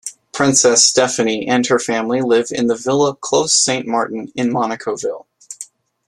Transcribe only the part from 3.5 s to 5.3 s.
Saint-Martin in Monaco-ville.